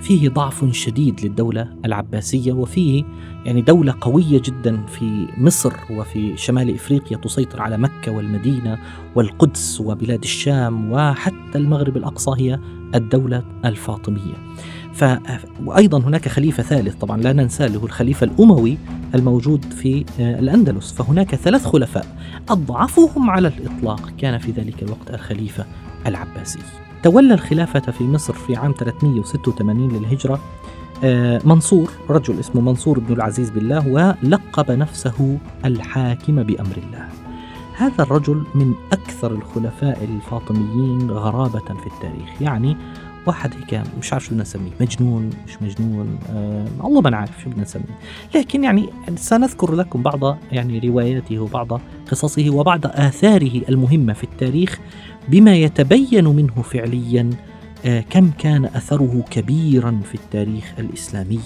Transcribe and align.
فيه 0.00 0.28
ضعف 0.28 0.64
شديد 0.72 1.20
للدولة 1.24 1.68
العباسية 1.84 2.52
وفيه 2.52 3.04
يعني 3.44 3.62
دولة 3.62 3.94
قوية 4.00 4.42
جدا 4.44 4.86
في 4.86 5.26
مصر 5.38 5.72
وفي 5.90 6.36
شمال 6.36 6.74
إفريقيا 6.74 7.16
تسيطر 7.16 7.62
على 7.62 7.78
مكة 7.78 8.12
والمدينة 8.12 8.78
والقدس 9.14 9.80
وبلاد 9.80 10.22
الشام 10.22 10.92
وحتى 10.92 11.58
المغرب 11.58 11.96
الأقصى 11.96 12.30
هي 12.36 12.60
الدولة 12.94 13.44
الفاطمية. 13.64 14.34
ف 14.92 15.04
وأيضا 15.64 15.98
هناك 15.98 16.28
خليفة 16.28 16.62
ثالث 16.62 16.94
طبعا 16.94 17.16
لا 17.20 17.32
ننسى 17.32 17.68
له 17.68 17.84
الخليفة 17.84 18.24
الأموي 18.24 18.78
الموجود 19.14 19.64
في 19.64 20.04
الأندلس، 20.18 20.92
فهناك 20.92 21.34
ثلاث 21.34 21.64
خلفاء 21.64 22.16
أضعفهم 22.48 23.30
على 23.30 23.48
الإطلاق 23.48 24.10
كان 24.18 24.38
في 24.38 24.50
ذلك 24.50 24.82
الوقت 24.82 25.10
الخليفة 25.10 25.66
العباسي. 26.06 26.87
تولى 27.02 27.34
الخلافة 27.34 27.80
في 27.80 28.04
مصر 28.04 28.32
في 28.32 28.56
عام 28.56 28.72
386 28.78 29.88
للهجرة 29.88 30.40
آه، 31.04 31.40
منصور 31.44 31.90
رجل 32.10 32.40
اسمه 32.40 32.60
منصور 32.60 32.98
بن 32.98 33.14
العزيز 33.14 33.50
بالله 33.50 33.88
ولقب 33.88 34.70
نفسه 34.70 35.38
الحاكم 35.64 36.42
بأمر 36.42 36.76
الله. 36.76 37.08
هذا 37.76 38.02
الرجل 38.02 38.44
من 38.54 38.74
أكثر 38.92 39.30
الخلفاء 39.30 40.04
الفاطميين 40.04 41.10
غرابة 41.10 41.58
في 41.58 41.86
التاريخ. 41.86 42.42
يعني 42.42 42.76
واحد 43.26 43.54
هيك 43.54 43.82
مش 44.00 44.12
عارف 44.12 44.24
شو 44.24 44.30
بدنا 44.30 44.42
نسميه 44.42 44.70
مجنون 44.80 45.30
مش 45.48 45.62
مجنون 45.62 46.18
آه 46.30 46.66
الله 46.84 47.00
ما 47.00 47.10
نعرف 47.10 47.30
شو 47.44 47.50
بدنا 47.50 47.62
نسميه. 47.62 47.98
لكن 48.34 48.64
يعني 48.64 48.88
سنذكر 49.16 49.74
لكم 49.74 50.02
بعض 50.02 50.36
يعني 50.52 50.78
رواياته 50.78 51.38
وبعض 51.38 51.80
قصصه 52.10 52.50
وبعض 52.50 52.80
آثاره 52.84 53.62
المهمة 53.68 54.12
في 54.12 54.24
التاريخ 54.24 54.78
بما 55.28 55.56
يتبين 55.56 56.24
منه 56.24 56.62
فعليا 56.62 57.30
آه 57.84 58.00
كم 58.10 58.30
كان 58.38 58.64
أثره 58.64 59.24
كبيرا 59.30 60.00
في 60.04 60.14
التاريخ 60.14 60.72
الإسلامي 60.78 61.40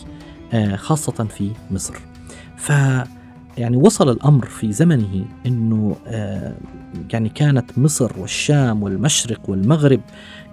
آه 0.53 0.77
خاصة 0.77 1.25
في 1.25 1.51
مصر. 1.71 1.95
ف 2.57 2.73
يعني 3.59 3.77
وصل 3.77 4.11
الأمر 4.11 4.47
في 4.47 4.73
زمنه 4.73 5.25
إنه 5.47 5.97
آه 6.07 6.55
يعني 7.13 7.29
كانت 7.29 7.79
مصر 7.79 8.13
والشام 8.19 8.83
والمشرق 8.83 9.51
والمغرب 9.51 10.01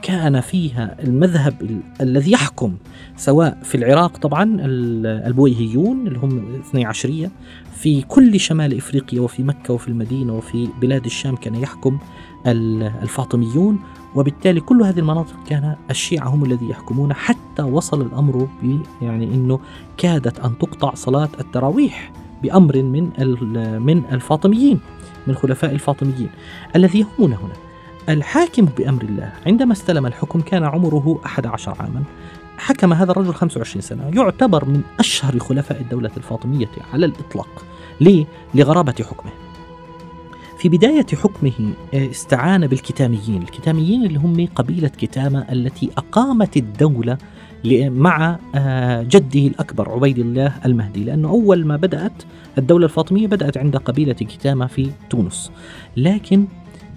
كان 0.01 0.41
فيها 0.41 0.95
المذهب 1.03 1.81
الذي 2.01 2.31
يحكم 2.31 2.75
سواء 3.17 3.57
في 3.63 3.75
العراق 3.75 4.17
طبعا 4.17 4.57
البويهيون 5.27 6.07
اللي 6.07 6.19
هم 6.19 6.37
الاثني 6.37 6.85
عشرية 6.85 7.31
في 7.75 8.01
كل 8.01 8.39
شمال 8.39 8.77
إفريقيا 8.77 9.21
وفي 9.21 9.43
مكة 9.43 9.73
وفي 9.73 9.87
المدينة 9.87 10.33
وفي 10.33 10.67
بلاد 10.81 11.05
الشام 11.05 11.35
كان 11.35 11.55
يحكم 11.55 11.99
الفاطميون 12.47 13.79
وبالتالي 14.15 14.59
كل 14.61 14.81
هذه 14.81 14.99
المناطق 14.99 15.35
كان 15.47 15.75
الشيعة 15.89 16.27
هم 16.27 16.45
الذي 16.45 16.69
يحكمون 16.69 17.13
حتى 17.13 17.61
وصل 17.61 18.01
الأمر 18.01 18.47
يعني 19.01 19.25
أنه 19.25 19.59
كادت 19.97 20.39
أن 20.39 20.57
تقطع 20.57 20.93
صلاة 20.93 21.29
التراويح. 21.39 22.11
بأمر 22.43 22.81
من 22.83 23.09
من 23.81 24.03
الفاطميين 24.11 24.79
من 25.27 25.35
خلفاء 25.35 25.71
الفاطميين 25.71 26.29
الذي 26.75 26.99
يهمنا 26.99 27.35
هنا. 27.35 27.53
الحاكم 28.09 28.65
بأمر 28.65 29.01
الله 29.01 29.33
عندما 29.45 29.73
استلم 29.73 30.05
الحكم 30.05 30.41
كان 30.41 30.63
عمره 30.63 31.19
11 31.25 31.75
عاما. 31.79 32.03
حكم 32.57 32.93
هذا 32.93 33.11
الرجل 33.11 33.33
25 33.33 33.81
سنة. 33.81 34.11
يعتبر 34.15 34.65
من 34.65 34.81
أشهر 34.99 35.39
خلفاء 35.39 35.81
الدولة 35.81 36.11
الفاطمية 36.17 36.69
على 36.93 37.05
الإطلاق. 37.05 37.65
ليه؟ 38.01 38.25
لغرابة 38.55 38.95
حكمه. 39.09 39.31
في 40.57 40.69
بداية 40.69 41.05
حكمه 41.23 41.73
استعان 41.93 42.67
بالكتاميين. 42.67 43.41
الكتاميين 43.41 44.05
اللي 44.05 44.19
هم 44.19 44.47
قبيلة 44.55 44.87
كتامة 44.87 45.45
التي 45.51 45.89
أقامت 45.97 46.57
الدولة 46.57 47.17
مع 47.65 48.39
جده 49.03 49.47
الأكبر 49.47 49.89
عبيد 49.89 50.19
الله 50.19 50.53
المهدي 50.65 51.03
لأنه 51.03 51.29
أول 51.29 51.65
ما 51.65 51.75
بدأت 51.75 52.23
الدولة 52.57 52.85
الفاطمية 52.85 53.27
بدأت 53.27 53.57
عند 53.57 53.77
قبيلة 53.77 54.13
كتامة 54.13 54.67
في 54.67 54.89
تونس 55.09 55.51
لكن 55.97 56.45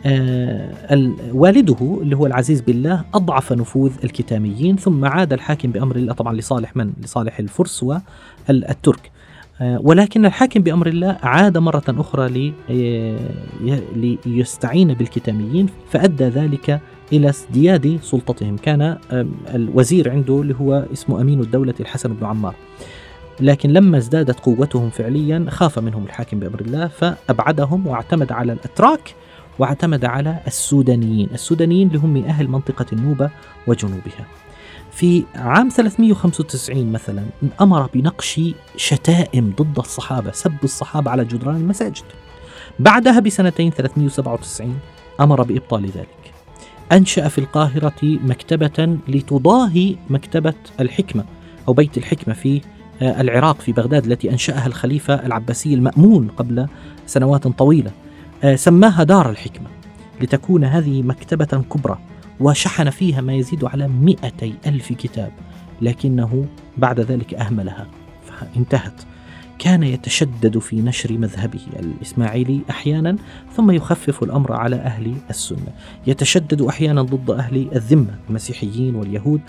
آه 0.07 1.15
والده 1.33 1.99
اللي 2.03 2.17
هو 2.17 2.27
العزيز 2.27 2.61
بالله 2.61 3.05
أضعف 3.15 3.53
نفوذ 3.53 3.93
الكتاميين 4.05 4.77
ثم 4.77 5.05
عاد 5.05 5.33
الحاكم 5.33 5.71
بأمر 5.73 5.97
الله 5.97 6.13
طبعا 6.13 6.35
لصالح 6.35 6.77
من؟ 6.77 6.93
لصالح 7.03 7.39
الفرس 7.39 7.83
والترك 8.49 9.11
آه 9.61 9.81
ولكن 9.83 10.27
الحاكم 10.27 10.61
بأمر 10.61 10.87
الله 10.87 11.19
عاد 11.23 11.59
مرة 11.59 11.85
أخرى 11.89 12.53
ليستعين 14.27 14.95
بالكتاميين 14.95 15.67
فأدى 15.91 16.25
ذلك 16.25 16.81
إلى 17.13 17.29
ازدياد 17.29 17.99
سلطتهم. 18.03 18.57
كان 18.57 18.99
الوزير 19.55 20.11
عنده 20.11 20.41
اللي 20.41 20.55
هو 20.61 20.85
اسمه 20.93 21.21
أمين 21.21 21.41
الدولة 21.41 21.75
الحسن 21.81 22.13
بن 22.13 22.27
عمار. 22.27 22.55
لكن 23.41 23.71
لما 23.71 23.99
ازدادت 23.99 24.41
قوتهم 24.41 24.91
فعليا 24.91 25.47
خاف 25.49 25.79
منهم 25.79 26.05
الحاكم 26.05 26.41
بأمر 26.41 26.61
الله 26.61 26.87
فأبعدهم 26.87 27.87
واعتمد 27.87 28.33
على 28.33 28.53
الأتراك 28.53 29.15
واعتمد 29.59 30.05
على 30.05 30.39
السودانيين. 30.47 31.29
السودانيين 31.35 31.89
اللي 31.89 31.99
هم 31.99 32.25
أهل 32.25 32.49
منطقة 32.49 32.87
النوبة 32.93 33.31
وجنوبها. 33.67 34.27
في 34.91 35.25
عام 35.35 35.69
395 35.69 36.93
مثلا 36.93 37.23
أمر 37.61 37.87
بنقش 37.95 38.41
شتائم 38.77 39.55
ضد 39.59 39.79
الصحابة 39.79 40.33
سب 40.33 40.65
الصحابة 40.65 41.11
على 41.11 41.25
جدران 41.25 41.57
المساجد. 41.57 42.05
بعدها 42.79 43.21
بسنتين 43.21 43.71
397 43.71 44.79
أمر 45.21 45.43
بإبطال 45.43 45.87
ذلك. 45.87 46.22
أنشأ 46.93 47.29
في 47.29 47.39
القاهرة 47.39 47.95
مكتبة 48.03 48.99
لتضاهي 49.09 49.97
مكتبة 50.11 50.55
الحكمة 50.81 51.25
أو 51.69 51.73
بيت 51.73 51.99
الحكمة 51.99 52.35
في 52.35 52.61
العراق 53.03 53.61
في 53.61 53.73
بغداد 53.73 54.07
التي 54.07 54.31
أنشأها 54.31 54.67
الخليفة 54.67 55.15
العباسي 55.15 55.75
المأمون 55.75 56.29
قبل 56.29 56.67
سنوات 57.07 57.49
طويلة. 57.49 57.91
سماها 58.55 59.05
دار 59.05 59.31
الحكمة 59.31 59.67
لتكون 60.21 60.65
هذه 60.65 61.03
مكتبة 61.03 61.65
كبرى 61.71 61.99
وشحن 62.41 62.91
فيها 62.91 63.21
ما 63.21 63.35
يزيد 63.35 63.65
على 63.65 63.89
مئتي 63.89 64.55
ألف 64.67 64.93
كتاب 64.93 65.33
لكنه 65.83 66.47
بعد 66.77 67.01
ذلك 67.01 67.35
أهملها 67.35 67.87
فانتهت. 68.25 69.03
كان 69.59 69.83
يتشدد 69.83 70.59
في 70.59 70.77
نشر 70.77 71.19
مذهبه 71.19 71.61
الإسماعيلي 71.79 72.61
أحيانا 72.71 73.17
ثم 73.57 73.71
يخفف 73.71 74.23
الأمر 74.23 74.53
على 74.53 74.77
أهل 74.77 75.15
السنة. 75.31 75.73
يتشدد 76.07 76.63
أحيانا 76.63 77.03
ضد 77.03 77.31
أهل 77.31 77.69
الذمة 77.75 78.19
المسيحيين 78.29 78.95
واليهود. 78.95 79.41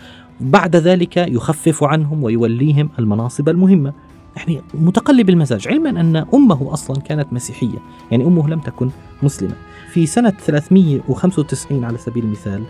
بعد 0.41 0.75
ذلك 0.75 1.17
يخفف 1.17 1.83
عنهم 1.83 2.23
ويوليهم 2.23 2.89
المناصب 2.99 3.49
المهمة. 3.49 3.93
يعني 4.37 4.61
متقلب 4.73 5.29
المزاج 5.29 5.67
علما 5.67 5.89
أن 5.89 6.15
أمه 6.33 6.73
أصلا 6.73 7.01
كانت 7.01 7.33
مسيحية 7.33 7.77
يعني 8.11 8.25
أمه 8.25 8.49
لم 8.49 8.59
تكن 8.59 8.89
مسلمة. 9.23 9.55
في 9.91 10.05
سنة 10.05 10.29
395 10.29 11.83
على 11.83 11.97
سبيل 11.97 12.23
المثال 12.23 12.63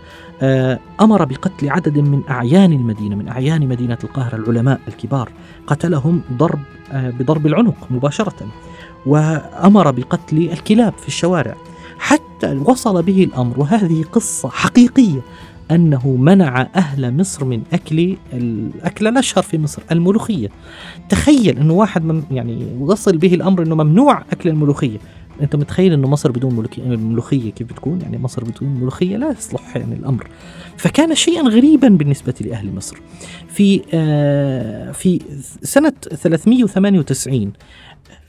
أمر 1.00 1.24
بقتل 1.24 1.70
عدد 1.70 1.98
من 1.98 2.22
أعيان 2.30 2.72
المدينة 2.72 3.16
من 3.16 3.28
أعيان 3.28 3.68
مدينة 3.68 3.98
القاهرة 4.04 4.36
العلماء 4.36 4.80
الكبار 4.88 5.30
قتلهم 5.66 6.20
ضرب 6.32 6.58
بضرب 6.92 7.46
العنق 7.46 7.76
مباشرة 7.90 8.46
وأمر 9.06 9.90
بقتل 9.90 10.38
الكلاب 10.38 10.92
في 10.92 11.08
الشوارع. 11.08 11.54
حتى 11.98 12.56
وصل 12.66 13.02
به 13.02 13.24
الأمر 13.24 13.60
وهذه 13.60 14.04
قصة 14.12 14.48
حقيقية 14.48 15.20
أنه 15.70 16.08
منع 16.08 16.68
أهل 16.76 17.16
مصر 17.16 17.44
من 17.44 17.62
أكل 17.72 18.16
الأكلة 18.32 19.10
الأشهر 19.10 19.42
في 19.44 19.58
مصر 19.58 19.82
الملوخية. 19.92 20.48
تخيل 21.08 21.58
أنه 21.58 21.74
واحد 21.74 22.04
من 22.04 22.22
يعني 22.30 22.66
وصل 22.80 23.16
به 23.18 23.34
الأمر 23.34 23.62
أنه 23.62 23.74
ممنوع 23.74 24.22
أكل 24.32 24.48
الملوخية. 24.48 24.98
أنت 25.42 25.56
متخيل 25.56 25.92
أنه 25.92 26.08
مصر 26.08 26.30
بدون 26.30 26.66
ملوخية 26.86 27.50
كيف 27.50 27.68
بتكون؟ 27.68 28.00
يعني 28.00 28.18
مصر 28.18 28.44
بدون 28.44 28.68
ملوخية 28.68 29.16
لا 29.16 29.30
يصلح 29.30 29.76
يعني 29.76 29.94
الأمر. 29.94 30.26
فكان 30.76 31.14
شيئا 31.14 31.42
غريبا 31.42 31.88
بالنسبة 31.88 32.34
لأهل 32.40 32.74
مصر. 32.74 32.96
في 33.48 33.80
آه 33.94 34.92
في 34.92 35.20
سنة 35.62 35.92
398 36.00 37.52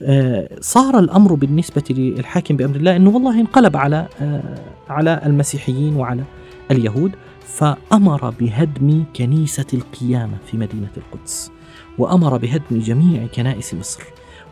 آه 0.02 0.50
صار 0.62 1.00
الأمر 1.00 1.34
بالنسبة 1.34 1.84
للحاكم 1.90 2.58
بأمر 2.58 2.76
الله 2.76 2.96
أنه 2.96 3.10
والله 3.10 3.40
انقلب 3.40 3.78
على 3.78 4.08
آه 4.22 4.56
على 4.90 5.22
المسيحيين 5.26 5.96
وعلى 5.96 6.24
اليهود 6.72 7.12
فأمر 7.42 8.30
بهدم 8.30 9.04
كنيسة 9.16 9.66
القيامة 9.74 10.38
في 10.46 10.58
مدينة 10.58 10.92
القدس 10.98 11.52
وأمر 11.98 12.38
بهدم 12.38 12.80
جميع 12.80 13.28
كنائس 13.28 13.74
مصر 13.74 14.04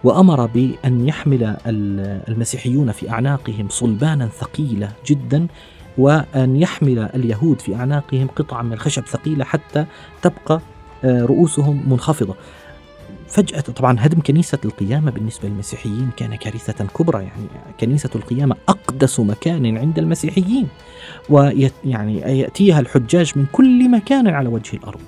وأمر 0.04 0.46
بأن 0.46 1.08
يحمل 1.08 1.58
المسيحيون 2.30 2.92
في 2.92 3.10
أعناقهم 3.10 3.70
صلبانا 3.70 4.28
ثقيلة 4.28 4.92
جدا 5.08 5.48
وأن 5.98 6.56
يحمل 6.56 7.00
اليهود 7.00 7.62
في 7.62 7.76
أعناقهم 7.76 8.28
قطعا 8.28 8.64
من 8.64 8.74
الخشب 8.74 9.06
ثقيلة 9.06 9.46
حتى 9.46 9.86
تبقى 10.22 10.62
آه، 11.06 11.22
رؤوسهم 11.22 11.84
منخفضة. 11.90 12.36
فجأة 13.34 13.62
طبعا 13.62 13.98
هدم 14.00 14.22
كنيسة 14.22 14.58
القيامة 14.66 15.12
بالنسبة 15.12 15.50
للمسيحيين 15.50 16.10
كان 16.18 16.36
كارثة 16.36 16.86
كبرى 16.86 17.24
يعني 17.24 17.48
كنيسة 17.80 18.10
القيامة 18.16 18.56
أقدس 18.70 19.20
مكان 19.20 19.78
عند 19.78 20.00
المسيحيين 20.00 20.68
ويعني 21.30 22.18
يأتيها 22.18 22.80
الحجاج 22.80 23.32
من 23.36 23.46
كل 23.52 23.92
مكان 23.92 24.28
على 24.28 24.50
وجه 24.50 24.78
الأرض. 24.78 25.00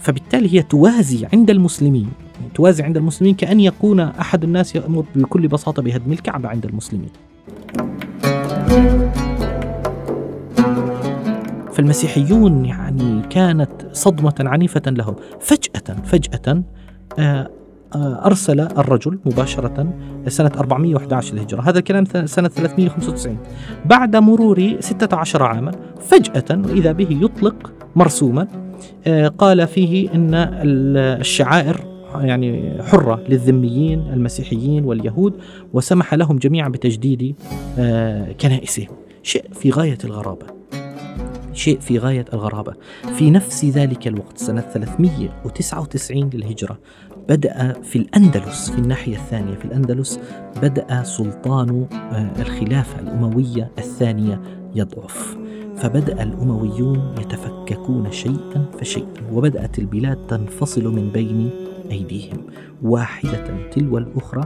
فبالتالي 0.00 0.54
هي 0.54 0.62
توازي 0.62 1.26
عند 1.32 1.50
المسلمين 1.50 2.08
توازي 2.54 2.82
عند 2.82 2.96
المسلمين 2.96 3.34
كأن 3.34 3.60
يكون 3.60 4.00
أحد 4.00 4.44
الناس 4.44 4.74
يأمر 4.74 5.04
بكل 5.14 5.48
بساطة 5.48 5.82
بهدم 5.82 6.12
الكعبة 6.12 6.48
عند 6.48 6.64
المسلمين. 6.64 7.10
فالمسيحيون 11.72 12.64
يعني 12.64 13.22
كانت 13.30 13.70
صدمة 13.92 14.34
عنيفة 14.40 14.82
لهم. 14.86 15.16
فجأة 15.40 16.02
فجأة 16.04 16.62
آه، 17.18 17.50
أرسل 17.96 18.60
الرجل 18.60 19.18
مباشرة 19.26 19.94
سنة 20.28 20.52
411 20.56 21.34
للهجرة. 21.34 21.62
هذا 21.62 21.78
الكلام 21.78 22.04
سنة 22.04 22.48
395 22.48 23.38
بعد 23.84 24.16
مرور 24.16 24.76
16 24.80 25.42
عاما 25.42 25.70
فجأة 26.00 26.62
وإذا 26.64 26.92
به 26.92 27.18
يطلق 27.22 27.72
مرسوما 27.96 28.48
آه، 29.06 29.28
قال 29.28 29.66
فيه 29.66 30.10
أن 30.14 30.34
الشعائر 31.20 31.80
يعني 32.14 32.82
حرة 32.82 33.22
للذميين 33.28 34.00
المسيحيين 34.00 34.84
واليهود 34.84 35.34
وسمح 35.72 36.14
لهم 36.14 36.36
جميعا 36.36 36.68
بتجديد 36.68 37.34
كنائسهم 38.40 38.88
شيء 39.22 39.44
في 39.52 39.70
غاية 39.70 39.98
الغرابة. 40.04 40.46
شيء 41.52 41.78
في 41.80 41.98
غاية 41.98 42.24
الغرابة. 42.32 42.74
في 43.14 43.30
نفس 43.30 43.64
ذلك 43.64 44.08
الوقت 44.08 44.38
سنة 44.38 44.60
399 44.60 46.30
للهجرة 46.34 46.78
بدأ 47.28 47.72
في 47.82 47.96
الأندلس 47.96 48.70
في 48.70 48.78
الناحية 48.78 49.16
الثانية 49.16 49.54
في 49.54 49.64
الأندلس 49.64 50.20
بدأ 50.62 51.02
سلطان 51.02 51.86
آه، 51.92 52.30
الخلافة 52.40 53.00
الأموية 53.00 53.70
الثانية 53.78 54.40
يضعف. 54.74 55.36
فبدأ 55.76 56.22
الأمويون 56.22 57.14
يتفككون 57.20 58.12
شيئا 58.12 58.66
فشيئا 58.80 59.32
وبدأت 59.32 59.78
البلاد 59.78 60.26
تنفصل 60.26 60.84
من 60.84 61.10
بين 61.12 61.50
أيديهم 61.90 62.46
واحدة 62.82 63.68
تلو 63.70 63.98
الأخرى 63.98 64.44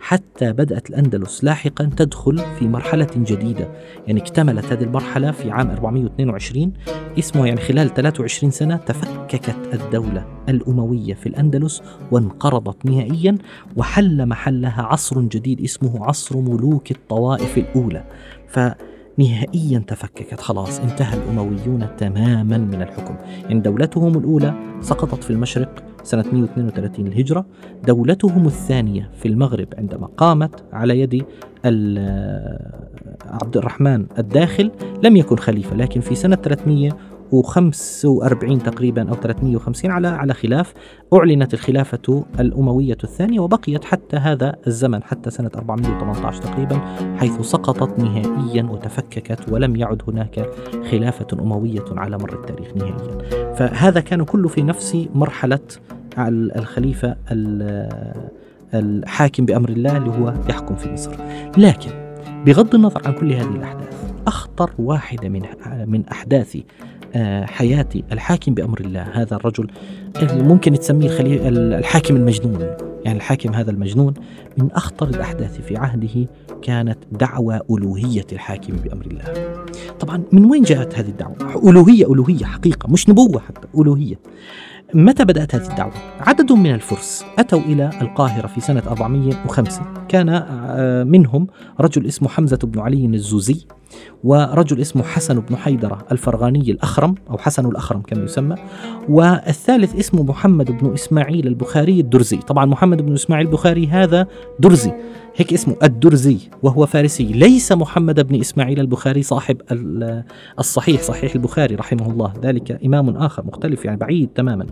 حتى 0.00 0.52
بدأت 0.52 0.90
الأندلس 0.90 1.44
لاحقا 1.44 1.90
تدخل 1.96 2.38
في 2.58 2.68
مرحلة 2.68 3.08
جديدة. 3.16 3.68
يعني 4.06 4.20
اكتملت 4.20 4.64
هذه 4.64 4.82
المرحلة 4.82 5.30
في 5.30 5.50
عام 5.50 5.70
422 5.70 6.72
اسمه 7.18 7.46
يعني 7.46 7.60
خلال 7.60 7.94
23 7.94 8.50
سنة 8.50 8.76
تفككت 8.76 9.56
الدولة 9.72 10.26
الأموية 10.48 11.14
في 11.14 11.28
الأندلس 11.28 11.82
وانقرضت 12.10 12.86
نهائيا 12.86 13.38
وحل 13.76 14.26
محلها 14.26 14.82
عصر 14.82 15.20
جديد 15.20 15.60
اسمه 15.60 16.06
عصر 16.06 16.36
ملوك 16.36 16.90
الطوائف 16.90 17.58
الأولى. 17.58 18.04
ف 18.48 18.58
نهائيا 19.18 19.78
تفككت. 19.78 20.40
خلاص 20.40 20.80
انتهى 20.80 21.18
الأمويون 21.18 21.86
تماما 21.98 22.58
من 22.58 22.82
الحكم. 22.82 23.14
يعني 23.42 23.60
دولتهم 23.60 24.18
الأولى 24.18 24.54
سقطت 24.80 25.24
في 25.24 25.30
المشرق 25.30 25.82
سنة 26.02 26.24
132 26.32 27.06
الهجرة 27.06 27.46
دولتهم 27.86 28.46
الثانية 28.46 29.10
في 29.22 29.28
المغرب 29.28 29.68
عندما 29.78 30.06
قامت 30.06 30.64
على 30.72 31.00
يد 31.00 31.24
عبد 33.26 33.56
الرحمن 33.56 34.06
الداخل 34.18 34.70
لم 35.02 35.16
يكن 35.16 35.36
خليفة 35.36 35.76
لكن 35.76 36.00
في 36.00 36.14
سنة 36.14 36.36
300 36.36 36.96
345 37.30 38.62
تقريبا 38.62 39.08
أو 39.08 39.14
350 39.14 39.90
على 39.90 40.08
على 40.08 40.34
خلاف. 40.34 40.74
أعلنت 41.14 41.54
الخلافة 41.54 42.24
الأموية 42.40 42.96
الثانية 43.04 43.40
وبقيت 43.40 43.84
حتى 43.84 44.16
هذا 44.16 44.56
الزمن 44.66 45.02
حتى 45.02 45.30
سنة 45.30 45.50
418 45.56 46.42
تقريبا 46.42 46.80
حيث 47.16 47.40
سقطت 47.40 47.98
نهائيا 47.98 48.62
وتفككت 48.62 49.52
ولم 49.52 49.76
يعد 49.76 50.02
هناك 50.08 50.48
خلافة 50.90 51.26
أموية 51.32 51.84
على 51.90 52.18
مر 52.18 52.32
التاريخ 52.32 52.76
نهائيا. 52.76 53.54
فهذا 53.54 54.00
كان 54.00 54.24
كله 54.24 54.48
في 54.48 54.62
نفس 54.62 55.06
مرحلة 55.14 55.60
الخليفة 56.56 57.16
الحاكم 58.74 59.46
بأمر 59.46 59.68
الله 59.68 59.96
اللي 59.96 60.10
هو 60.10 60.34
يحكم 60.48 60.76
في 60.76 60.92
مصر. 60.92 61.12
لكن 61.58 61.90
بغض 62.46 62.74
النظر 62.74 63.02
عن 63.06 63.12
كل 63.12 63.32
هذه 63.32 63.56
الأحداث 63.56 64.12
أخطر 64.26 64.70
واحدة 64.78 65.28
من 65.28 65.42
من 65.86 66.08
أحداث 66.12 66.58
آه، 67.14 67.46
حياة 67.46 67.88
الحاكم 68.12 68.54
بأمر 68.54 68.80
الله 68.80 69.02
هذا 69.02 69.36
الرجل 69.36 69.66
ممكن 70.22 70.72
تسميه 70.72 71.10
الحاكم 71.20 72.16
المجنون. 72.16 72.60
يعني 73.04 73.16
الحاكم 73.18 73.54
هذا 73.54 73.70
المجنون 73.70 74.14
من 74.58 74.72
أخطر 74.72 75.08
الأحداث 75.08 75.60
في 75.60 75.76
عهده 75.76 76.28
كانت 76.62 76.98
دعوى 77.12 77.60
ألوهية 77.70 78.26
الحاكم 78.32 78.76
بأمر 78.76 79.06
الله. 79.06 79.54
طبعا 80.00 80.22
من 80.32 80.44
وين 80.44 80.62
جاءت 80.62 80.98
هذه 80.98 81.08
الدعوة؟ 81.08 81.70
ألوهية 81.70 82.12
ألوهية 82.12 82.44
حقيقة 82.44 82.88
مش 82.92 83.08
نبوة 83.08 83.40
حتى 83.40 83.68
ألوهية. 83.78 84.18
متى 84.94 85.24
بدأت 85.24 85.54
هذه 85.54 85.70
الدعوة؟ 85.70 85.92
عدد 86.20 86.52
من 86.52 86.74
الفرس 86.74 87.24
أتوا 87.38 87.60
إلى 87.60 87.90
القاهرة 88.00 88.46
في 88.46 88.60
سنة 88.60 88.82
405 88.86 89.82
كان 90.08 90.28
آه، 90.28 91.04
منهم 91.04 91.46
رجل 91.80 92.06
اسمه 92.06 92.28
حمزة 92.28 92.58
بن 92.62 92.80
علي 92.80 93.06
الزوزي. 93.06 93.66
ورجل 94.24 94.80
اسمه 94.80 95.02
حسن 95.02 95.40
بن 95.40 95.56
حيدرة 95.56 95.98
الفرغاني 96.12 96.70
الأخرم 96.70 97.14
أو 97.30 97.38
حسن 97.38 97.66
الأخرم 97.66 98.02
كما 98.02 98.24
يسمى. 98.24 98.56
والثالث 99.08 99.96
اسمه 99.96 100.22
محمد 100.22 100.70
بن 100.70 100.92
إسماعيل 100.92 101.46
البخاري 101.46 102.00
الدرزي. 102.00 102.36
طبعا 102.36 102.64
محمد 102.64 103.02
بن 103.02 103.12
إسماعيل 103.12 103.46
البخاري 103.46 103.86
هذا 103.86 104.26
درزي. 104.60 104.92
هيك 105.36 105.52
اسمه 105.52 105.76
الدرزي 105.82 106.38
وهو 106.62 106.86
فارسي. 106.86 107.24
ليس 107.24 107.72
محمد 107.72 108.28
بن 108.28 108.40
إسماعيل 108.40 108.80
البخاري 108.80 109.22
صاحب 109.22 109.56
الصحيح 110.58 111.02
صحيح 111.02 111.34
البخاري 111.34 111.74
رحمه 111.74 112.10
الله. 112.10 112.32
ذلك 112.42 112.84
إمام 112.84 113.16
آخر 113.16 113.44
مختلف 113.46 113.84
يعني 113.84 113.96
بعيد 113.96 114.28
تماما. 114.34 114.66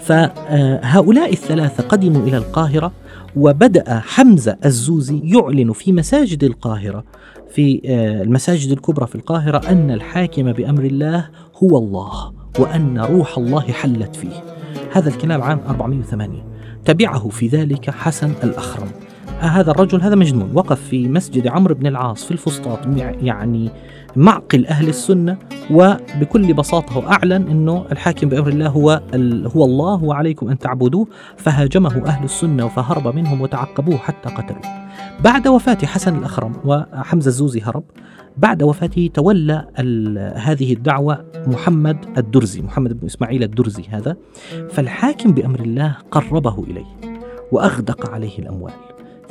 فهؤلاء 0.00 1.32
الثلاثة 1.32 1.84
قدموا 1.88 2.22
إلى 2.22 2.36
القاهرة. 2.36 2.92
وبدأ 3.36 3.98
حمزة 3.98 4.56
الزوزي 4.64 5.20
يعلن 5.24 5.72
في 5.72 5.92
مساجد 5.92 6.44
القاهرة 6.44 7.04
في 7.50 7.82
آه، 7.84 8.22
المساجد 8.22 8.70
الكبرى 8.70 9.06
في 9.06 9.14
القاهرة 9.14 9.68
أن 9.68 9.90
الحاكم 9.90 10.52
بأمر 10.52 10.84
الله 10.84 11.28
هو 11.62 11.78
الله 11.78 12.32
وأن 12.58 12.98
روح 12.98 13.38
الله 13.38 13.60
حلت 13.60 14.16
فيه. 14.16 14.44
هذا 14.92 15.08
الكلام 15.08 15.42
عام 15.42 15.60
408 15.68 16.44
تبعه 16.84 17.28
في 17.28 17.48
ذلك 17.48 17.90
حسن 17.90 18.32
الأخرم. 18.44 18.88
هذا 19.46 19.70
الرجل 19.70 20.00
هذا 20.00 20.14
مجنون. 20.14 20.50
وقف 20.54 20.80
في 20.80 21.08
مسجد 21.08 21.46
عمرو 21.46 21.74
بن 21.74 21.86
العاص 21.86 22.24
في 22.24 22.30
الفسطاط 22.30 22.78
يعني 23.22 23.70
معقل 24.16 24.66
أهل 24.66 24.88
السنة 24.88 25.36
وبكل 25.70 26.54
بساطة 26.54 27.12
أعلن 27.12 27.48
أنه 27.48 27.84
الحاكم 27.92 28.28
بأمر 28.28 28.48
الله 28.48 28.68
هو, 28.68 29.00
هو 29.56 29.64
الله 29.64 30.04
وعليكم 30.04 30.48
أن 30.48 30.58
تعبدوه. 30.58 31.06
فهاجمه 31.36 32.06
أهل 32.06 32.24
السنة 32.24 32.68
فهرب 32.68 33.16
منهم 33.16 33.40
وتعقبوه 33.40 33.96
حتى 33.96 34.28
قتلوه. 34.28 34.88
بعد 35.24 35.48
وفاة 35.48 35.78
حسن 35.84 36.18
الأخرم 36.18 36.52
وحمزة 36.64 37.28
الزوزي 37.28 37.60
هرب 37.60 37.84
بعد 38.36 38.62
وفاته 38.62 39.10
تولى 39.14 39.66
هذه 40.36 40.72
الدعوة 40.72 41.24
محمد 41.46 41.96
الدرزي 42.18 42.62
محمد 42.62 43.00
بن 43.00 43.06
إسماعيل 43.06 43.42
الدرزي 43.42 43.84
هذا. 43.90 44.16
فالحاكم 44.70 45.32
بأمر 45.32 45.60
الله 45.60 45.96
قربه 46.10 46.64
إليه 46.64 46.86
وأغدق 47.52 48.10
عليه 48.10 48.38
الأموال. 48.38 48.72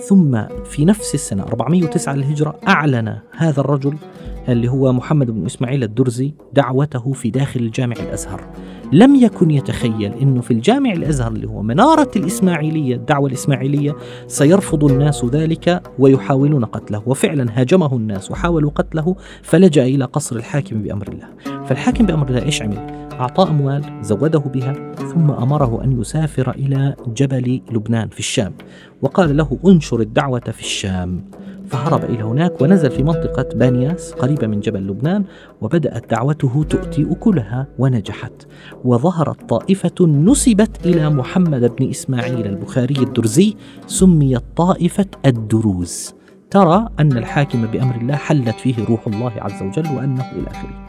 ثم 0.08 0.42
في 0.64 0.86
نفس 0.86 1.14
السنة 1.14 1.44
409 1.44 2.16
للهجرة 2.16 2.60
أعلن 2.68 3.18
هذا 3.32 3.60
الرجل 3.60 3.98
اللي 4.50 4.70
هو 4.70 4.94
محمد 4.94 5.32
بن 5.32 5.46
إسماعيل 5.46 5.84
الدرزي 5.84 6.34
دعوته 6.54 7.14
في 7.14 7.30
داخل 7.30 7.60
الجامع 7.60 7.96
الأزهر. 8.00 8.42
لم 8.92 9.16
يكن 9.16 9.52
يتخيل 9.52 10.14
أنه 10.22 10.42
في 10.42 10.52
الجامع 10.52 10.92
الأزهر 10.92 11.32
اللي 11.32 11.48
هو 11.48 11.62
منارة 11.62 12.12
الإسماعيلية 12.16 12.96
الدعوة 12.96 13.28
الإسماعيلية 13.28 13.96
سيرفض 14.28 14.84
الناس 14.84 15.26
ذلك 15.26 15.84
ويحاولون 16.00 16.66
قتله. 16.66 17.02
وفعلا 17.06 17.46
هاجمه 17.54 17.96
الناس 17.96 18.32
وحاولوا 18.32 18.72
قتله 18.72 19.16
فلجأ 19.44 19.84
إلى 19.84 20.06
قصر 20.06 20.36
الحاكم 20.36 20.84
بأمر 20.84 21.08
الله. 21.08 21.28
فالحاكم 21.66 22.06
بأمر 22.06 22.30
الله 22.30 22.44
إيش 22.44 22.62
عمل؟ 22.62 23.08
أعطاه 23.12 23.50
أموال 23.50 23.84
زوده 24.02 24.40
بها 24.40 24.94
ثم 24.96 25.32
أمره 25.32 25.84
أن 25.84 26.02
يسافر 26.02 26.52
إلى 26.52 26.96
جبل 27.18 27.62
لبنان 27.72 28.10
في 28.10 28.20
الشام. 28.20 28.54
وقال 29.02 29.38
له 29.38 29.58
انشر 29.66 30.00
الدعوة 30.00 30.40
في 30.40 30.60
الشام. 30.60 31.24
فهرب 31.72 32.04
إلى 32.04 32.24
هناك 32.24 32.62
ونزل 32.62 32.92
في 32.92 33.04
منطقة 33.04 33.46
بانياس 33.56 34.14
قريبة 34.14 34.48
من 34.48 34.60
جبل 34.60 34.88
لبنان 34.88 35.24
وبدأت 35.62 36.10
دعوته 36.10 36.66
تؤتي 36.70 37.08
أكلها 37.12 37.68
ونجحت. 37.80 38.48
وظهرت 38.84 39.50
طائفة 39.50 40.06
نسبت 40.08 40.86
إلى 40.86 41.10
محمد 41.10 41.76
بن 41.76 41.90
إسماعيل 41.90 42.48
البخاري 42.48 42.96
الدرزي 43.00 43.56
سميت 43.88 44.44
طائفة 44.56 45.06
الدروز. 45.26 46.14
ترى 46.50 46.90
أن 47.00 47.18
الحاكم 47.18 47.66
بأمر 47.66 47.96
الله 47.96 48.16
حلت 48.16 48.56
فيه 48.56 48.86
روح 48.86 49.08
الله 49.08 49.32
عز 49.38 49.64
وجل 49.64 49.96
وأنه 49.96 50.32
إلى 50.32 50.48
آخره. 50.48 50.86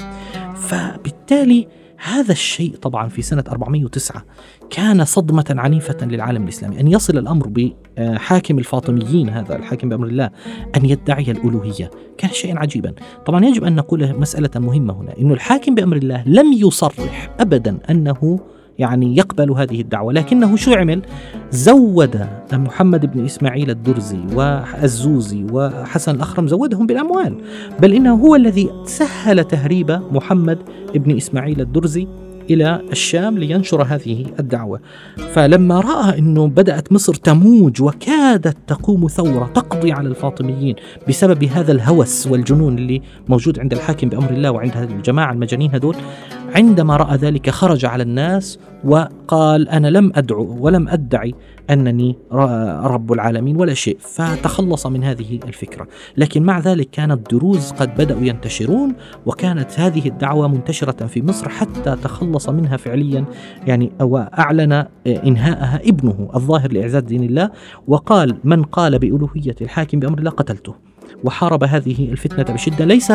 فبالتالي 0.54 1.68
هذا 2.04 2.32
الشيء 2.32 2.76
طبعا 2.76 3.08
في 3.08 3.22
سنة 3.22 3.44
409 3.48 4.24
كان 4.70 5.04
صدمة 5.04 5.44
عنيفة 5.50 5.96
للعالم 6.06 6.42
الإسلامي. 6.42 6.80
أن 6.80 6.88
يصل 6.88 7.18
الأمر 7.18 7.48
بحاكم 7.48 8.58
الفاطميين 8.58 9.28
هذا 9.28 9.56
الحاكم 9.56 9.88
بأمر 9.88 10.06
الله 10.06 10.30
أن 10.76 10.84
يدعي 10.84 11.30
الألوهية. 11.30 11.90
كان 12.18 12.30
شيئا 12.30 12.58
عجيبا. 12.58 12.94
طبعا 13.26 13.44
يجب 13.44 13.64
أن 13.64 13.74
نقول 13.74 14.18
مسألة 14.18 14.50
مهمة 14.56 15.00
هنا 15.00 15.18
أن 15.20 15.32
الحاكم 15.32 15.74
بأمر 15.74 15.96
الله 15.96 16.22
لم 16.26 16.52
يصرح 16.52 17.34
أبدا 17.40 17.78
أنه 17.90 18.40
يعني 18.78 19.16
يقبل 19.16 19.50
هذه 19.50 19.80
الدعوة. 19.80 20.12
لكنه 20.12 20.56
شو 20.56 20.74
عمل؟ 20.74 21.02
زود 21.50 22.26
محمد 22.52 23.12
بن 23.12 23.24
إسماعيل 23.24 23.70
الدرزي 23.70 24.20
والزوزي 24.34 25.46
وحسن 25.52 26.14
الأخرم 26.14 26.48
زودهم 26.48 26.86
بالأموال. 26.86 27.36
بل 27.80 27.94
إنه 27.94 28.14
هو 28.14 28.36
الذي 28.36 28.70
سهل 28.84 29.44
تهريب 29.44 30.00
محمد 30.12 30.58
بن 30.94 31.16
إسماعيل 31.16 31.60
الدرزي 31.60 32.06
إلى 32.50 32.80
الشام 32.92 33.38
لينشر 33.38 33.82
هذه 33.82 34.26
الدعوة. 34.40 34.80
فلما 35.32 35.80
رأى 35.80 36.18
أنه 36.18 36.46
بدأت 36.46 36.92
مصر 36.92 37.14
تموج 37.14 37.82
وكادت 37.82 38.56
تقوم 38.66 39.06
ثورة 39.08 39.50
تقضي 39.54 39.92
على 39.92 40.08
الفاطميين 40.08 40.74
بسبب 41.08 41.44
هذا 41.44 41.72
الهوس 41.72 42.26
والجنون 42.26 42.78
اللي 42.78 43.02
موجود 43.28 43.58
عند 43.58 43.72
الحاكم 43.72 44.08
بأمر 44.08 44.30
الله 44.30 44.50
وعند 44.50 44.76
الجماعة 44.76 45.32
المجانين 45.32 45.74
هدول 45.74 45.96
عندما 46.54 46.96
رأى 46.96 47.16
ذلك 47.16 47.50
خرج 47.50 47.84
على 47.84 48.02
الناس 48.02 48.58
وقال 48.84 49.68
أنا 49.68 49.88
لم 49.88 50.12
أدعو 50.14 50.56
ولم 50.60 50.88
أدعي 50.88 51.34
أنني 51.70 52.16
رب 52.82 53.12
العالمين 53.12 53.56
ولا 53.56 53.74
شيء 53.74 53.96
فتخلص 54.00 54.86
من 54.86 55.04
هذه 55.04 55.40
الفكرة. 55.44 55.88
لكن 56.16 56.42
مع 56.42 56.58
ذلك 56.58 56.90
كانت 56.90 57.12
الدروز 57.12 57.70
قد 57.70 57.94
بدأوا 57.94 58.20
ينتشرون 58.20 58.94
وكانت 59.26 59.80
هذه 59.80 60.08
الدعوة 60.08 60.48
منتشرة 60.48 61.06
في 61.06 61.22
مصر 61.22 61.48
حتى 61.48 61.96
تخلص 62.02 62.48
منها 62.48 62.76
فعليا 62.76 63.24
يعني 63.66 63.92
وأعلن 64.00 64.86
إنهاءها 65.06 65.80
ابنه 65.88 66.30
الظاهر 66.34 66.72
لإعزاز 66.72 67.02
دين 67.02 67.22
الله 67.22 67.50
وقال 67.88 68.38
من 68.44 68.62
قال 68.62 68.98
بألوهية 68.98 69.56
الحاكم 69.60 70.00
بأمر 70.00 70.18
الله 70.18 70.30
قتلته. 70.30 70.91
وحارب 71.24 71.64
هذه 71.64 72.08
الفتنة 72.10 72.54
بشدة. 72.54 72.84
ليس 72.84 73.12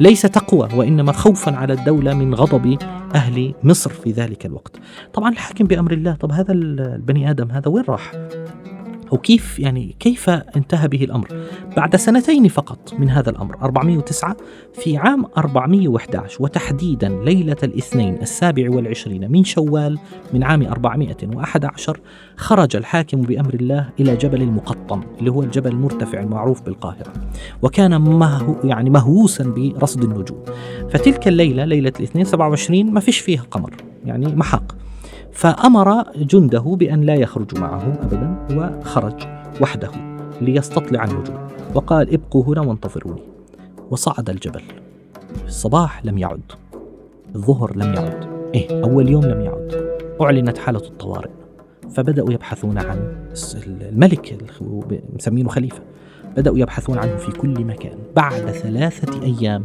ليس 0.00 0.22
تقوى 0.22 0.68
وإنما 0.74 1.12
خوفا 1.12 1.56
على 1.56 1.72
الدولة 1.72 2.14
من 2.14 2.34
غضب 2.34 2.78
أهل 3.14 3.54
مصر 3.64 3.90
في 3.90 4.10
ذلك 4.10 4.46
الوقت. 4.46 4.76
طبعا 5.14 5.30
الحاكم 5.30 5.64
بأمر 5.64 5.92
الله 5.92 6.14
طب 6.14 6.32
هذا 6.32 6.52
البني 6.52 7.30
آدم 7.30 7.50
هذا 7.50 7.68
وين 7.68 7.84
راح؟ 7.88 8.12
وكيف 9.10 9.58
يعني 9.58 9.96
كيف 10.00 10.30
انتهى 10.30 10.88
به 10.88 11.04
الأمر. 11.04 11.28
بعد 11.76 11.96
سنتين 11.96 12.48
فقط 12.48 12.94
من 12.98 13.10
هذا 13.10 13.30
الأمر 13.30 13.56
409 13.62 14.36
في 14.74 14.96
عام 14.96 15.24
411 15.38 16.36
وتحديدا 16.42 17.08
ليلة 17.24 17.56
الاثنين 17.62 18.14
السابع 18.22 18.70
والعشرين 18.70 19.32
من 19.32 19.44
شوال 19.44 19.98
من 20.32 20.42
عام 20.44 20.62
411 20.62 22.00
خرج 22.36 22.76
الحاكم 22.76 23.20
بأمر 23.20 23.54
الله 23.54 23.88
إلى 24.00 24.16
جبل 24.16 24.42
المقطم 24.42 25.02
اللي 25.18 25.30
هو 25.30 25.42
الجبل 25.42 25.70
المرتفع 25.70 26.20
المعروف 26.20 26.62
بالقاهرة 26.62 27.12
وكان 27.62 28.00
مهو 28.00 28.56
يعني 28.64 28.90
مهووسا 28.90 29.44
برصد 29.56 30.04
النجوم. 30.04 30.38
فتلك 30.90 31.28
الليلة 31.28 31.64
ليلة 31.64 31.92
الاثنين 31.98 32.24
27 32.24 32.92
ما 32.92 33.00
فيش 33.00 33.18
فيها 33.18 33.42
قمر 33.50 33.74
يعني 34.04 34.26
محق 34.26 34.72
فأمر 35.32 36.04
جنده 36.16 36.60
بأن 36.60 37.00
لا 37.00 37.14
يخرجوا 37.14 37.60
معه 37.60 37.98
أبدا 38.02 38.36
وخرج 38.56 39.26
وحده 39.60 39.90
ليستطلع 40.40 41.04
النجوم 41.04 41.48
وقال 41.74 42.14
ابقوا 42.14 42.44
هنا 42.44 42.60
وانتظروني 42.60 43.22
وصعد 43.90 44.30
الجبل. 44.30 44.62
الصباح 45.46 46.04
لم 46.04 46.18
يعد. 46.18 46.40
الظهر 47.34 47.76
لم 47.76 47.94
يعد. 47.94 48.28
إيه 48.54 48.84
أول 48.84 49.08
يوم 49.08 49.24
لم 49.24 49.40
يعد. 49.40 49.94
أعلنت 50.20 50.58
حالة 50.58 50.80
الطوارئ. 50.80 51.30
فبدأوا 51.90 52.32
يبحثون 52.32 52.78
عن 52.78 53.14
الملك 53.66 54.38
مسمينه 55.14 55.48
خليفة. 55.48 55.82
بدأوا 56.36 56.58
يبحثون 56.58 56.98
عنه 56.98 57.16
في 57.16 57.32
كل 57.32 57.64
مكان. 57.64 57.98
بعد 58.16 58.50
ثلاثة 58.50 59.22
أيام 59.22 59.64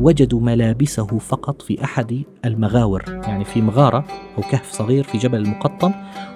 وجدوا 0.00 0.40
ملابسه 0.40 1.06
فقط 1.06 1.62
في 1.62 1.84
أحد 1.84 2.22
المغاور 2.44 3.04
يعني 3.08 3.44
في 3.44 3.62
مغارة 3.62 4.04
أو 4.38 4.42
كهف 4.42 4.72
صغير 4.72 5.04
في 5.04 5.18
جبل 5.18 5.38
المقطم 5.38 5.92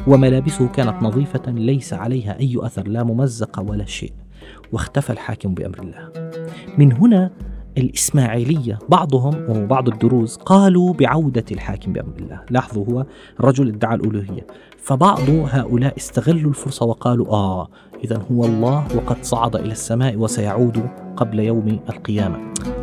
وملابسه 0.06 0.68
كانت 0.68 1.02
نظيفة 1.02 1.50
ليس 1.50 1.92
عليها 1.92 2.38
أي 2.40 2.54
أثر 2.56 2.88
لا 2.88 3.04
ممزقة 3.04 3.62
ولا 3.62 3.84
شيء. 3.84 4.12
واختفى 4.72 5.10
الحاكم 5.10 5.54
بأمر 5.54 5.78
الله. 5.82 6.30
من 6.78 6.92
هنا 6.92 7.30
الإسماعيلية 7.78 8.78
بعضهم 8.88 9.44
وبعض 9.48 9.88
الدروز 9.88 10.36
قالوا 10.36 10.92
بعودة 10.92 11.44
الحاكم 11.52 11.92
بأمر 11.92 12.12
الله. 12.18 12.40
لاحظوا 12.50 12.84
هو 12.86 13.06
رجل 13.40 13.68
ادعى 13.68 13.94
الألوهية. 13.94 14.46
فبعض 14.78 15.30
هؤلاء 15.50 15.96
استغلوا 15.96 16.50
الفرصة 16.50 16.86
وقالوا 16.86 17.28
آه 17.28 17.68
إذا 18.04 18.22
هو 18.32 18.44
الله 18.44 18.96
وقد 18.96 19.24
صعد 19.24 19.56
إلى 19.56 19.72
السماء 19.72 20.16
وسيعود 20.16 20.82
قبل 21.16 21.38
يوم 21.38 21.80
القيامة. 21.88 22.38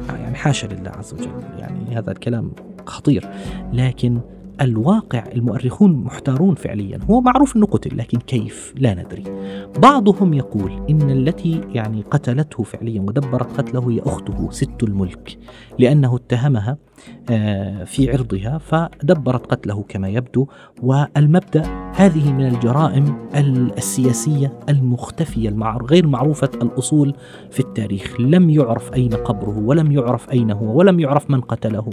يعني 0.10 0.36
حاشا 0.36 0.68
لله 0.68 0.92
عز 0.92 1.14
وجل. 1.14 1.32
يعني 1.60 1.98
هذا 1.98 2.12
الكلام 2.12 2.52
خطير. 2.86 3.30
لكن 3.74 4.20
الواقع 4.62 5.24
المؤرخون 5.36 5.94
محتارون 5.94 6.56
فعليا. 6.56 7.00
هو 7.10 7.22
معروف 7.22 7.56
إنه 7.56 7.66
قتل 7.66 7.98
لكن 7.98 8.20
كيف؟ 8.20 8.74
لا 8.78 8.94
ندري. 8.94 9.24
بعضهم 9.80 10.34
يقول 10.34 10.72
إن 10.90 11.10
التي 11.12 11.62
يعني 11.74 12.02
قتلته 12.02 12.64
فعليا 12.64 13.02
ودبرت 13.02 13.58
قتله 13.58 13.92
هي 13.92 14.00
أخته 14.00 14.52
ست 14.52 14.84
الملك. 14.84 15.38
لأنه 15.80 16.16
اتهمها 16.16 16.78
آه، 17.30 17.84
في 17.84 18.12
عرضها 18.12 18.58
فدبرت 18.58 19.46
قتله 19.46 19.86
كما 19.90 20.10
يبدو. 20.10 20.48
والمبدأ 20.84 21.87
هذه 21.98 22.32
من 22.34 22.48
الجرائم 22.48 23.18
السياسية 23.78 24.60
المختفية 24.70 25.50
غير 25.82 26.08
معروفة 26.08 26.50
الأصول 26.62 27.14
في 27.52 27.60
التاريخ. 27.60 28.16
لم 28.20 28.50
يعرف 28.50 28.94
أين 28.94 29.14
قبره 29.14 29.58
ولم 29.58 29.92
يعرف 29.92 30.30
أين 30.30 30.52
هو 30.52 30.78
ولم 30.78 31.00
يعرف 31.00 31.30
من 31.30 31.42
قتله. 31.42 31.90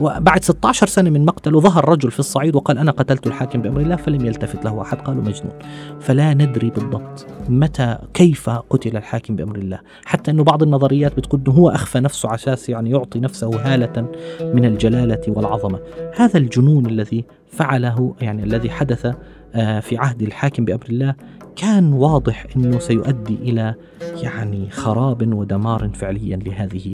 وبعد 0.00 0.44
16 0.44 0.86
سنة 0.86 1.10
من 1.10 1.24
مقتله 1.24 1.60
ظهر 1.60 1.88
رجل 1.88 2.10
في 2.10 2.18
الصعيد 2.18 2.56
وقال 2.56 2.78
أنا 2.78 2.90
قتلت 2.90 3.26
الحاكم 3.26 3.62
بأمر 3.62 3.80
الله 3.80 3.96
فلم 3.96 4.26
يلتفت 4.26 4.64
له 4.64 4.82
أحد 4.82 4.98
قالوا 4.98 5.22
مجنون. 5.22 5.52
فلا 6.00 6.34
ندري 6.34 6.70
بالضبط 6.70 7.26
متى 7.48 7.98
كيف 8.14 8.50
قتل 8.50 8.96
الحاكم 8.96 9.36
بأمر 9.36 9.56
الله. 9.56 9.78
حتى 10.04 10.30
إنه 10.30 10.44
بعض 10.44 10.62
النظريات 10.62 11.16
بتقول 11.16 11.40
إنه 11.46 11.56
هو 11.56 11.68
أخفى 11.68 12.00
نفسه 12.00 12.28
على 12.28 12.36
أساس 12.36 12.68
يعني 12.68 12.90
يعطي 12.90 13.20
نفسه 13.20 13.50
هالة 13.64 14.06
من 14.40 14.64
الجلالة 14.64 15.22
والعظمة. 15.28 15.78
هذا 16.16 16.38
الجنون 16.38 16.86
الذي 16.86 17.24
فعله 17.56 18.14
يعني 18.20 18.42
الذي 18.42 18.70
حدث 18.70 19.14
آه، 19.54 19.80
في 19.80 19.98
عهد 19.98 20.22
الحاكم 20.22 20.64
بأمر 20.64 20.86
الله 20.88 21.14
كان 21.56 21.92
واضح 21.92 22.46
إنه 22.56 22.78
سيؤدي 22.78 23.34
إلى 23.34 23.74
يعني 24.22 24.70
خراب 24.70 25.34
ودمار 25.34 25.88
فعليا 25.94 26.36
لهذه 26.36 26.92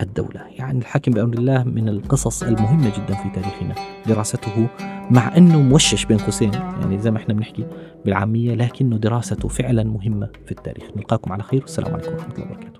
الدولة. 0.00 0.40
يعني 0.58 0.78
الحاكم 0.78 1.12
بأمر 1.12 1.34
الله 1.34 1.64
من 1.64 1.88
القصص 1.88 2.42
المهمة 2.42 2.92
جدا 2.96 3.14
في 3.14 3.28
تاريخنا 3.34 3.74
دراسته 4.06 4.68
مع 5.10 5.36
أنه 5.36 5.60
موشش 5.60 6.04
بين 6.04 6.18
قوسين 6.18 6.52
يعني 6.52 6.98
زي 6.98 7.10
ما 7.10 7.18
إحنا 7.18 7.34
بنحكي 7.34 7.66
بالعامية 8.04 8.54
لكنه 8.54 8.96
دراسته 8.96 9.48
فعلا 9.48 9.84
مهمة 9.84 10.28
في 10.46 10.52
التاريخ. 10.52 10.84
نلقاكم 10.96 11.32
على 11.32 11.42
خير 11.42 11.60
والسلام 11.60 11.92
عليكم 11.94 12.12
ورحمة 12.12 12.34
الله 12.34 12.46
وبركاته. 12.46 12.79